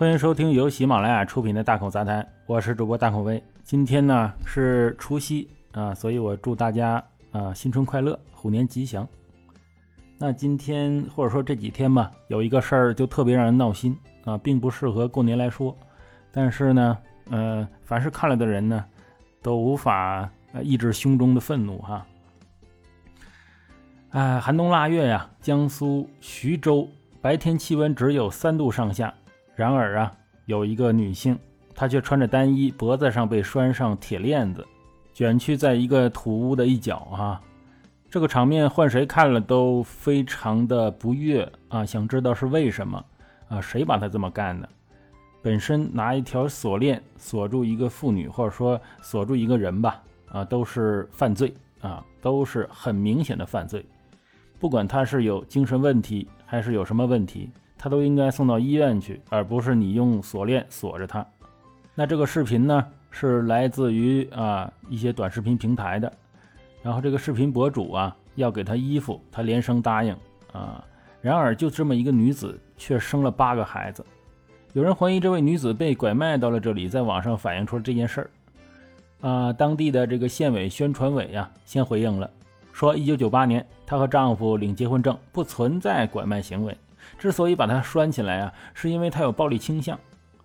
[0.00, 3.44] 欢迎收听由喜马拉雅出品的《大孔杂谈》，我是主播大孔威。
[3.62, 9.06] 今天呢是除夕啊，所以我祝大家啊新春快乐，虎年吉祥。
[10.16, 13.94] 那今天或者说这几天吧，有一个事儿就特别让人闹心
[14.24, 15.76] 啊，并不适合过年来说，
[16.32, 16.98] 但是呢，
[17.28, 18.82] 呃，凡是看了的人呢，
[19.42, 20.26] 都无法
[20.62, 22.06] 抑制胸中的愤怒哈。
[24.12, 26.88] 哎，寒冬腊月呀，江苏徐州
[27.20, 29.12] 白天气温只有三度上下。
[29.60, 30.10] 然而啊，
[30.46, 31.38] 有一个女性，
[31.74, 34.66] 她却穿着单衣，脖子上被拴上铁链子，
[35.12, 37.38] 卷曲在一个土屋的一角啊。
[38.08, 41.84] 这个场面换谁看了都非常的不悦啊！
[41.84, 43.04] 想知道是为什么
[43.50, 43.60] 啊？
[43.60, 44.66] 谁把她这么干的？
[45.42, 53.84] 本身拿一条锁链锁住一个妇女，或者说锁住一个人吧，啊，都是犯罪啊，都是很明显的犯罪。
[54.58, 57.50] 不管他是有精神问题还是有什么问题。
[57.82, 61.26] 他都应该送到医院去，而不是你用锁链锁着他。
[61.94, 66.12] 那这个视频呢，是来自于啊一些短视频平台的。
[66.82, 70.14] 然后这个视频博主啊要给他衣服，他连声答应
[70.52, 70.84] 啊。
[71.22, 74.04] 然而就这么一个女子，却生了八个孩子。
[74.74, 78.30] 有人怀疑这位女子被拐卖到了这里，在网上反映出了这件事儿。
[79.26, 82.30] 啊，当地的这个县委宣传委呀，先回应了，
[82.74, 86.76] 说一九九八年她和丈夫领结婚证，不存在拐卖行为。
[87.18, 89.98] 之所以把他拴起来啊，是因为他有暴力倾向。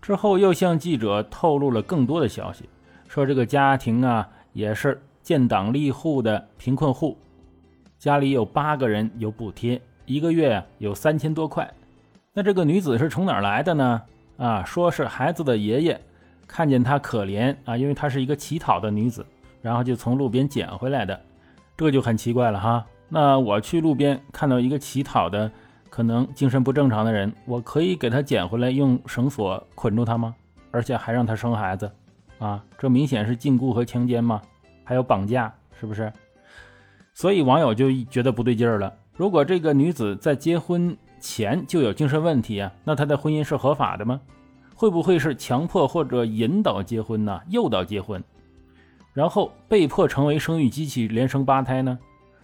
[0.00, 2.66] 之后又向记者透露了更多的消息，
[3.06, 7.18] 说这个家庭啊也是建档立户的贫困户，
[7.98, 11.70] 家里有八个人有补贴，一个月有三千多块。
[12.32, 14.00] 那这个女子是从哪儿来的呢？
[14.38, 16.00] 啊，说是孩子的爷爷
[16.46, 19.26] 看见她可怜啊，因为她是一个乞讨的女子，
[19.60, 21.20] 然后就从路边捡回来的。
[21.76, 22.86] 这就很奇怪了哈。
[23.10, 25.50] 那我去路边看到一个乞讨的。
[25.90, 30.34] 可能精神不正常的人，我可以给他捡回来，用绳索捆住他吗？
[30.70, 31.90] 而且还让他生孩子，
[32.38, 34.40] 啊，这明显是禁锢和强奸吗？
[34.84, 36.10] 还有绑架，是不是？
[37.12, 38.94] 所以网友就觉得不对劲儿了。
[39.14, 44.20] 如果这个女子在结婚前就有精神问题啊，那她的婚姻是合法的吗？
[44.74, 47.38] 会不会是强迫或者引导结婚呢？
[47.48, 48.22] 诱导结婚，
[49.12, 51.98] 然后被迫成为生育机器，连生八胎呢？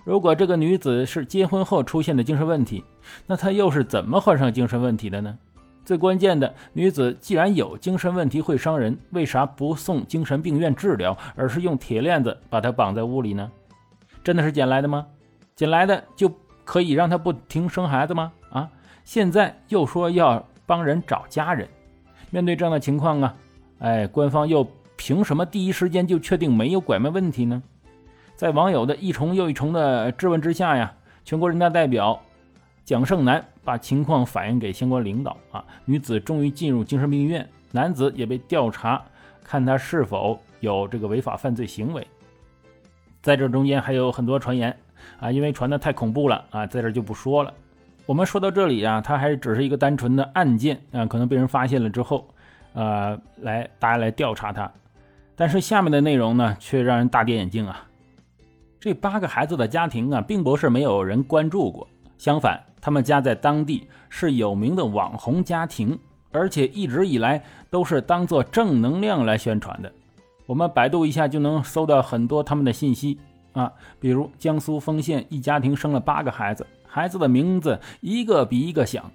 [0.06, 2.84] 如果这个女子是结婚后出现的精神问题，
[3.26, 5.36] 那她又是怎么患上精神问题的呢？
[5.84, 13.50] 最关键的，女子既然有精神问题会伤人，为啥不送精神病院治疗，而是用铁链子把她绑在屋里呢？
[14.22, 15.04] 真的是捡来的吗？
[15.56, 16.32] 捡来的就
[16.64, 18.32] 可以让她不停生孩子吗？
[18.50, 18.70] 啊，
[19.02, 21.68] 现在又说要帮人找家人，
[22.30, 23.34] 面对这样的情况啊，
[23.80, 27.60] 哎，官方又凭什么第一时间就确定没有拐卖问题呢？
[28.36, 30.92] 在网友的一重又一重的质问之下呀，
[31.24, 32.20] 全国人大代表
[32.84, 39.02] 蒋胜男把情况反映给相关领导啊，女子终于进入精神病院，男子也被调查，
[39.42, 42.06] 看他是否有这个违法犯罪行为。
[43.22, 44.76] 在这中间还有很多传言
[45.18, 47.52] 啊，因为传的太恐怖了啊，在这就不说了。
[48.04, 52.28] 我们说到这里啊，它还只是一个单纯的案件啊，可能被人发现了之后，
[52.74, 54.70] 呃，来大家来调查他，
[55.34, 57.85] 但是下面的内容呢，却让人大跌眼镜啊。
[58.78, 61.88] 这八个孩子的家庭啊，并不是没有人关注过，
[62.18, 65.98] 相反，他们家在当地是有名的网红家庭，
[66.30, 69.90] 而且一直以来都是当做正能量来宣传的。
[70.46, 73.18] 我们百度一下就能搜到很多他们的信息
[73.52, 79.10] 啊，比如江苏丰县一家庭生了八个孩子，孩子的名字一个比一个响。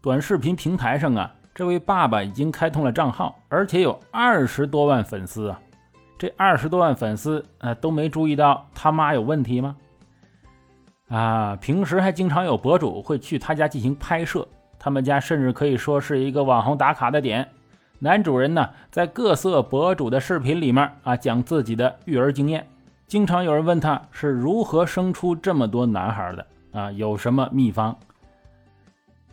[0.00, 5.60] 短视频平台上啊，这位爸爸已经开通了账号，而且有二十多万粉丝啊。
[6.18, 9.76] 这二十多万粉丝，呃，都没注意到他妈有问题吗？
[11.08, 14.46] 啊，平时还经常有博主会去他家进行拍摄，
[14.78, 17.48] 他们家甚至可以说是一个网红打卡的点。
[18.00, 22.66] 男主人呢，在各色博主的视频里面啊，讲自己的育儿经验，
[23.06, 27.96] 经常有人问他是如何生出这么多男孩的啊，有什么秘方？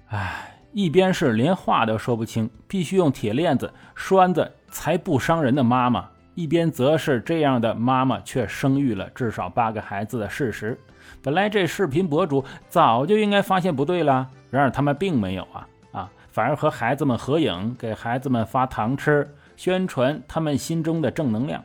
[0.08, 6.08] 哎，一边是连话都说不清，必须用铁链子拴着才不伤人的妈妈。
[6.36, 10.78] 一边则是这样的妈妈却生育了至少八个孩子的事实。
[11.24, 21.64] 本来这视频博主早就应该发现不对了，然而他们并没有啊啊，反而和孩子们合影，给孩子们发糖吃，宣传他们心中的正能量。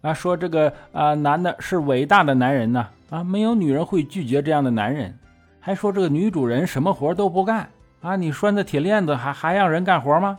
[0.00, 5.16] 啊，说这个啊男的是伟大的男人呢啊，没有女人会拒绝这样的男人。
[5.60, 7.68] 还说这个女主人什么活都不干
[8.00, 10.38] 啊，你拴的铁链子还还让人干活吗？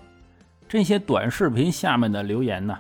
[0.68, 2.78] 这些短视频下面的留言呢？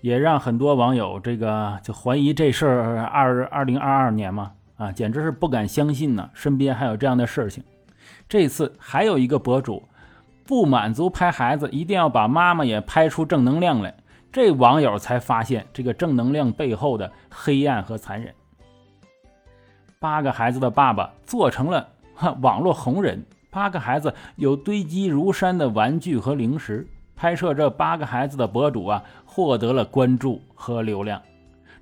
[0.00, 7.64] 也让很多网友这个就怀疑这事儿二二零二二年嘛啊，简直是不敢相信呢，身边还有这样的事情。
[8.28, 9.82] 这次还有一个博主
[10.46, 13.94] 不满足拍孩子，一定要把妈妈也拍出正能量来。
[14.30, 18.32] 这网友才发现这个正能量背后的黑暗和残忍。
[19.98, 21.88] 八个孩子的爸爸做成了
[22.40, 26.86] 网络红人，八个孩子有堆积如山的玩具和零食。
[27.18, 31.20] 拍摄这八个孩子的博主啊，获得了关注和流量。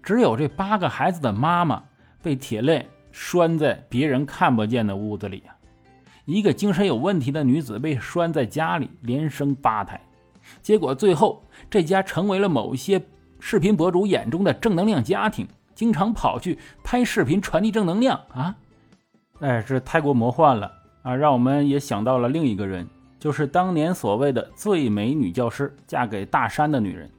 [0.03, 1.83] 只有这八个孩子的妈妈
[2.23, 5.55] 被铁链拴在别人看不见的屋子里啊。
[6.25, 10.01] 一个精神有问题的女子被拴在家里，连生八胎。
[10.63, 13.01] 结果最后，这家成为了某些
[13.39, 18.57] 视频博主眼中的正能量家庭，经常跑去拍视频传递正能量啊！
[19.41, 20.73] 哎，这太过魔幻了
[21.03, 21.15] 啊！
[21.15, 22.89] 让我们也想到了另一个人。
[23.19, 27.11] 就是当年所谓的最美女教师嫁给大山的女人，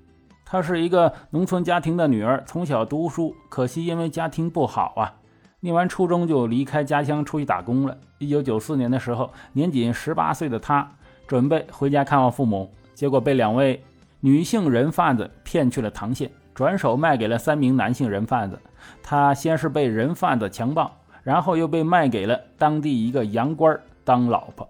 [0.45, 5.13] 她是一个农村家庭的女儿，从小读书，可惜因为家庭不好啊，
[5.59, 7.97] 念完初中就离开家乡出去打工了。
[8.19, 10.89] 一九九四年的时候，年仅十八岁的她
[11.27, 13.83] 准备回家看望父母，结果被两位
[14.19, 18.59] 女性人贩子骗去了唐县，转手卖给了三名男性人贩子。
[19.03, 24.69] 她先是被人贩子强暴，然后又被卖给了当地一个洋官当老婆。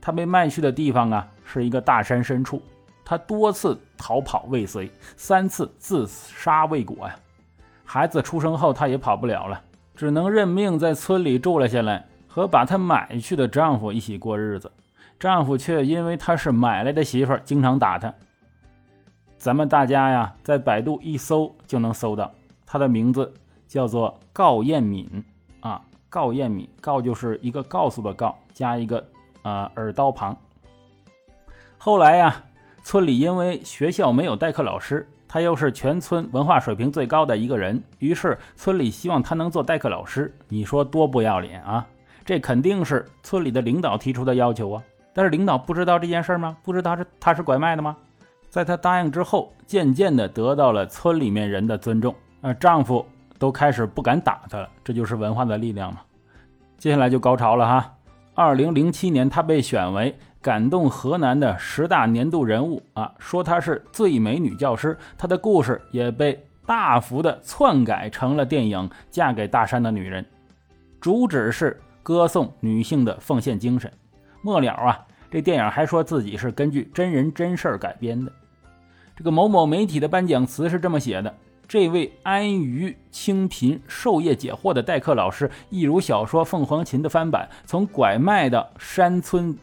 [0.00, 2.62] 他被卖去的地方啊，是一个大山深处。
[3.04, 7.14] 他多次逃跑未遂，三次自杀未果呀。
[7.84, 9.62] 孩子出生后，他也跑不了了，
[9.94, 14.72] 只能认命在村里住了下来，和把他买去的丈夫一起过日子。
[15.20, 18.12] 丈夫却因为她是买来的媳妇，经常打她。
[19.38, 22.32] 咱们大家呀，在百度一搜就能搜到，
[22.66, 23.32] 她的名字
[23.68, 25.24] 叫做告艳敏
[25.60, 29.06] 啊，告艳敏，告就是一个告诉的告，加一个。
[29.46, 30.36] 啊，耳刀旁。
[31.78, 32.42] 后来呀，
[32.82, 40.34] 村里因为学校没有代课老师，他又是全村文化水平最高的一个人，于是村里希望他能做代课老师。
[40.48, 41.86] 你说多不要脸啊！
[42.24, 44.82] 这肯定是村里的领导提出的要求啊。
[45.14, 46.56] 但是领导不知道这件事吗？
[46.64, 47.96] 不知道是他是拐卖的吗？
[48.50, 53.06] 在他答应之后，渐渐的得到了村里面人的尊重，呃，丈夫
[53.38, 54.68] 都开始不敢打他了。
[54.82, 56.00] 这就是文化的力量嘛。
[56.78, 57.92] 接下来就高潮了哈。
[58.36, 64.94] 二零零七年，她被选为感动河南的十大年度人物啊，说她是最美女教师。
[65.16, 68.78] 她的故事也被大幅的篡改成了电影
[69.10, 70.22] 《嫁给大山的女人》，
[71.00, 73.90] 主旨是歌颂女性的奉献精神。
[74.42, 78.30] 末了啊，这电影还说自己是根据真人真事改编的。
[79.16, 81.34] 这个某某媒体的颁奖词是这么写的。
[81.68, 89.56] 这位安于清贫、授业解惑的代课老师，一如小说《凤凰琴》的翻版，从拐卖到山村，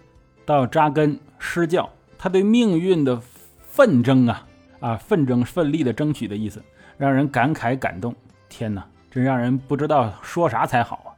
[0.45, 3.21] 到扎根施教，他对命运的
[3.61, 4.45] 奋争啊
[4.81, 6.61] 啊，奋争、奋力的争取的意思，
[6.97, 8.13] 让人感慨感动。
[8.49, 11.09] 天哪，真让人不知道说啥才好啊！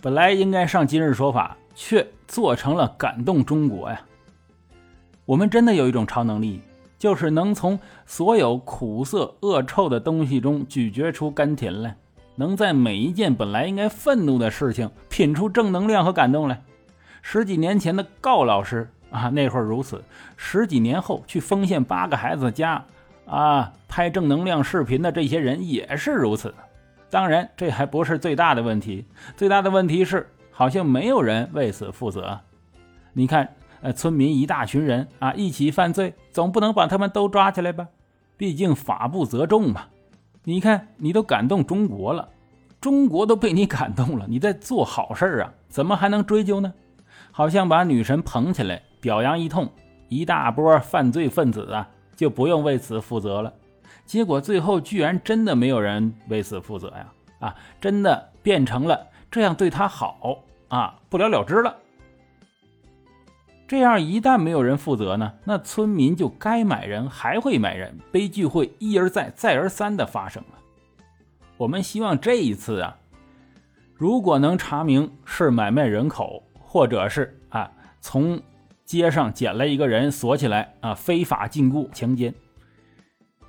[0.00, 4.00] 本来应该上今日说法，却做成了感动中国呀。
[5.24, 6.60] 我们真的有一种超能力。
[7.00, 11.96] 就是能从所有苦涩恶臭的东西中咀嚼出甘甜来，
[12.36, 16.62] 能在每一件本来应该愤怒的事情品出正能量和感动来。
[17.22, 19.96] 十几年前的告老师啊，那会儿如此；
[20.36, 22.84] 十几年后去丰县八个孩子家
[23.24, 26.54] 啊拍正能量视频的这些人也是如此。
[27.08, 29.06] 当然，这还不是最大的问题，
[29.38, 32.38] 最大的问题是好像没有人为此负责。
[33.14, 33.48] 你看。
[33.82, 37.88] 呃，村民一大群人啊，一起犯罪，总不能把他们都抓起来吧？
[38.36, 39.86] 毕竟法不责众嘛。
[40.44, 42.28] 你看，你都感动中国了，
[42.80, 46.72] 中国都被你感动了，你在做好事啊，怎么还能追究呢？
[47.32, 49.70] 好像把女神捧起来表扬一通，
[50.08, 53.52] 一大波犯罪分子啊，就不用为此负责了。
[54.04, 57.12] 结果最后居然真的没有人为此负责呀！
[57.38, 61.76] 啊，真的变成了这样对他好啊，不了了之了。
[63.70, 70.58] 这样一旦没有人负责呢，那村民就该买人还会买人，悲剧会一而再再而三的发生了。
[71.56, 72.96] 我们希望这一次啊，
[73.94, 78.42] 如果能查明是买卖人口，或者是啊从
[78.84, 82.34] 街上捡了一个人锁起来啊非法禁锢强奸，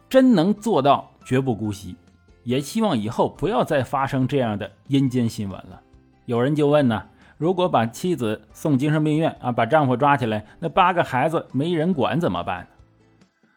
[0.08, 1.96] 真能做到绝不姑息。
[2.44, 5.82] 也希望以后不要再发生这样的阴间新闻了。
[6.28, 7.08] 有人就问呢？
[7.42, 12.68] 如果把妻子送精神病院啊，把丈夫抓起来，那八个孩子没人管怎么办？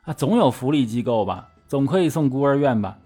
[0.04, 2.96] 啊，总有福利机构吧，总可以送孤儿院吧。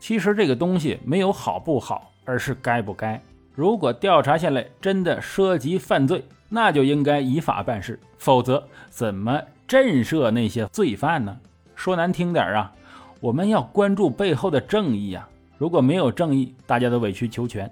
[0.00, 3.20] 其实这个东西没有好不好，而是该不该。
[3.54, 9.38] 如果调查下来真的涉及犯罪，那就应该依法办事，否则怎么
[9.68, 11.36] 震慑那些罪犯呢？
[11.74, 12.72] 说难听点啊，
[13.20, 15.28] 我们要关注背后的正义啊。
[15.58, 17.70] 如果没有正义，大家都委曲求全。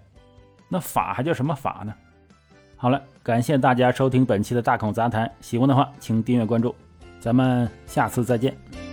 [0.74, 1.94] 那法还叫什么法呢？
[2.76, 6.74] 好了，感谢大家收听本期的大孔杂谈，喜欢的话请订阅关注，
[7.20, 8.83] 咱们下次再见。